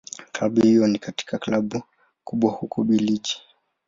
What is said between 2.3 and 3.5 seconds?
huko Ubelgiji.